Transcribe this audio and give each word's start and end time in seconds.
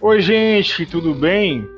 Oi, 0.00 0.22
gente, 0.22 0.86
tudo 0.86 1.12
bem? 1.12 1.68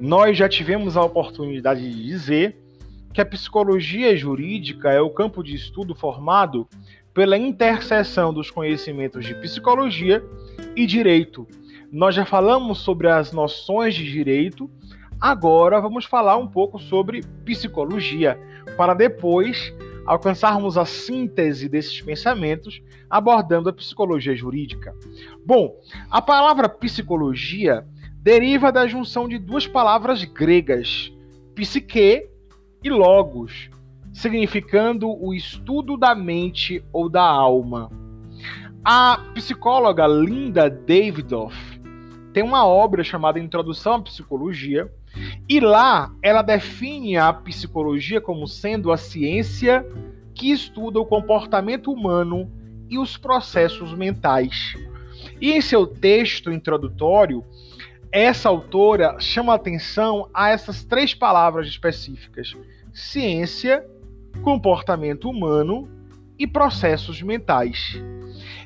Nós 0.00 0.34
já 0.34 0.48
tivemos 0.48 0.96
a 0.96 1.04
oportunidade 1.04 1.82
de 1.82 2.02
dizer 2.02 2.56
que 3.12 3.20
a 3.20 3.26
psicologia 3.26 4.16
jurídica 4.16 4.90
é 4.90 4.98
o 4.98 5.10
campo 5.10 5.42
de 5.42 5.54
estudo 5.54 5.94
formado 5.94 6.66
pela 7.12 7.36
interseção 7.36 8.32
dos 8.32 8.50
conhecimentos 8.50 9.26
de 9.26 9.34
psicologia 9.34 10.24
e 10.74 10.86
direito. 10.86 11.46
Nós 11.92 12.14
já 12.14 12.24
falamos 12.24 12.78
sobre 12.78 13.08
as 13.08 13.30
noções 13.30 13.94
de 13.94 14.10
direito, 14.10 14.70
agora 15.20 15.82
vamos 15.82 16.06
falar 16.06 16.38
um 16.38 16.48
pouco 16.48 16.78
sobre 16.78 17.20
psicologia, 17.44 18.40
para 18.74 18.94
depois 18.94 19.70
alcançarmos 20.06 20.76
a 20.76 20.84
síntese 20.84 21.68
desses 21.68 22.00
pensamentos 22.00 22.82
abordando 23.08 23.68
a 23.68 23.72
psicologia 23.72 24.34
jurídica. 24.34 24.94
Bom, 25.44 25.76
a 26.10 26.20
palavra 26.20 26.68
psicologia 26.68 27.86
deriva 28.20 28.70
da 28.70 28.86
junção 28.86 29.28
de 29.28 29.38
duas 29.38 29.66
palavras 29.66 30.24
gregas, 30.24 31.12
psique 31.54 32.28
e 32.82 32.90
logos, 32.90 33.70
significando 34.12 35.08
o 35.08 35.34
estudo 35.34 35.96
da 35.96 36.14
mente 36.14 36.84
ou 36.92 37.08
da 37.08 37.24
alma. 37.24 37.90
A 38.84 39.18
psicóloga 39.34 40.06
Linda 40.06 40.68
Davidoff 40.68 41.71
tem 42.32 42.42
uma 42.42 42.66
obra 42.66 43.04
chamada 43.04 43.38
Introdução 43.38 43.94
à 43.94 44.02
Psicologia, 44.02 44.90
e 45.48 45.60
lá 45.60 46.12
ela 46.22 46.42
define 46.42 47.16
a 47.16 47.32
psicologia 47.32 48.20
como 48.20 48.48
sendo 48.48 48.90
a 48.90 48.96
ciência 48.96 49.86
que 50.34 50.50
estuda 50.50 50.98
o 50.98 51.06
comportamento 51.06 51.92
humano 51.92 52.50
e 52.88 52.98
os 52.98 53.16
processos 53.16 53.92
mentais. 53.94 54.74
E 55.40 55.52
em 55.52 55.60
seu 55.60 55.86
texto 55.86 56.50
introdutório, 56.50 57.44
essa 58.10 58.48
autora 58.48 59.16
chama 59.18 59.54
atenção 59.54 60.28
a 60.32 60.50
essas 60.50 60.84
três 60.84 61.14
palavras 61.14 61.66
específicas: 61.66 62.56
ciência, 62.92 63.86
comportamento 64.42 65.28
humano 65.28 65.88
e 66.38 66.46
processos 66.46 67.20
mentais. 67.22 68.00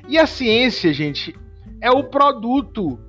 E 0.07 0.17
a 0.17 0.25
ciência, 0.25 0.93
gente, 0.93 1.35
é 1.81 1.91
o 1.91 2.05
produto 2.05 2.99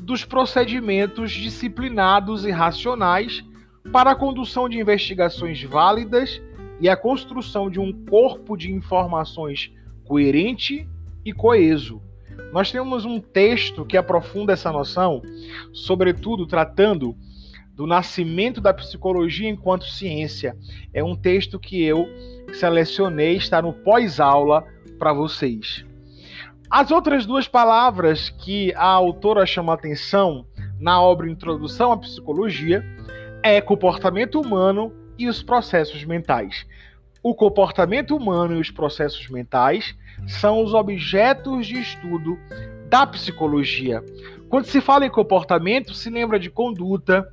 dos 0.00 0.24
procedimentos 0.24 1.32
disciplinados 1.32 2.44
e 2.44 2.50
racionais 2.50 3.44
para 3.92 4.10
a 4.10 4.16
condução 4.16 4.68
de 4.68 4.78
investigações 4.78 5.62
válidas 5.62 6.40
e 6.80 6.88
a 6.88 6.96
construção 6.96 7.70
de 7.70 7.80
um 7.80 7.92
corpo 8.06 8.56
de 8.56 8.72
informações 8.72 9.72
coerente 10.04 10.88
e 11.24 11.32
coeso. 11.32 12.02
Nós 12.52 12.70
temos 12.70 13.04
um 13.04 13.20
texto 13.20 13.84
que 13.84 13.96
aprofunda 13.96 14.52
essa 14.52 14.70
noção, 14.70 15.22
sobretudo 15.72 16.46
tratando 16.46 17.16
do 17.74 17.86
nascimento 17.86 18.60
da 18.60 18.72
psicologia 18.72 19.48
enquanto 19.48 19.84
ciência. 19.84 20.56
É 20.92 21.02
um 21.04 21.14
texto 21.14 21.58
que 21.58 21.82
eu 21.82 22.06
selecionei, 22.52 23.36
está 23.36 23.60
no 23.60 23.72
pós-aula 23.72 24.64
para 24.98 25.12
vocês. 25.12 25.84
As 26.70 26.90
outras 26.90 27.24
duas 27.24 27.46
palavras 27.46 28.28
que 28.28 28.74
a 28.74 28.86
autora 28.86 29.46
chama 29.46 29.72
atenção 29.72 30.44
na 30.80 31.00
obra 31.00 31.30
Introdução 31.30 31.92
à 31.92 31.96
Psicologia 31.96 32.84
é 33.42 33.60
comportamento 33.60 34.40
humano 34.40 34.92
e 35.16 35.28
os 35.28 35.42
processos 35.42 36.04
mentais. 36.04 36.66
O 37.22 37.34
comportamento 37.34 38.16
humano 38.16 38.56
e 38.56 38.60
os 38.60 38.70
processos 38.70 39.28
mentais 39.28 39.96
são 40.26 40.62
os 40.62 40.74
objetos 40.74 41.66
de 41.68 41.78
estudo 41.78 42.36
da 42.88 43.06
psicologia. 43.06 44.04
Quando 44.48 44.66
se 44.66 44.80
fala 44.80 45.06
em 45.06 45.10
comportamento, 45.10 45.94
se 45.94 46.10
lembra 46.10 46.38
de 46.38 46.50
conduta, 46.50 47.26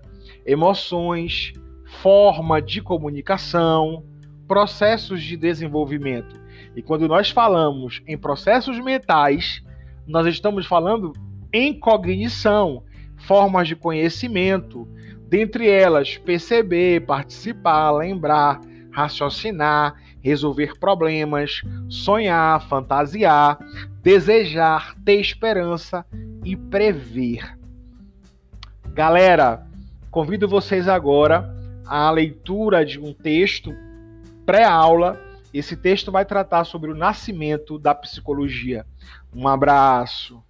emoções, 0.46 1.54
forma 2.02 2.62
de 2.62 2.82
comunicação, 2.82 4.04
processos 4.48 5.24
de 5.24 5.36
desenvolvimento. 5.38 6.43
E 6.76 6.82
quando 6.82 7.08
nós 7.08 7.30
falamos 7.30 8.02
em 8.08 8.18
processos 8.18 8.80
mentais, 8.80 9.64
nós 10.08 10.28
estamos 10.28 10.66
falando 10.66 11.14
em 11.52 11.78
cognição, 11.78 12.84
formas 13.18 13.68
de 13.68 13.76
conhecimento, 13.76 14.88
dentre 15.30 15.70
elas 15.70 16.18
perceber, 16.18 17.06
participar, 17.06 17.92
lembrar, 17.92 18.60
raciocinar, 18.92 19.96
resolver 20.22 20.78
problemas, 20.80 21.62
sonhar, 21.90 22.68
fantasiar, 22.68 23.58
desejar, 24.02 24.96
ter 25.04 25.20
esperança 25.20 26.06
e 26.44 26.56
prever. 26.56 27.58
Galera, 28.94 29.66
convido 30.12 30.48
vocês 30.48 30.88
agora 30.88 31.52
à 31.86 32.10
leitura 32.12 32.86
de 32.86 33.00
um 33.00 33.14
texto 33.14 33.74
pré-aula 34.46 35.20
esse 35.54 35.78
texto 35.78 36.12
vai 36.12 36.26
tratar 36.26 36.64
sobre 36.64 36.92
o 36.92 36.96
nascimento 36.96 37.78
da 37.78 37.94
psicologia. 37.94 38.86
Um 39.34 39.48
abraço. 39.48 40.44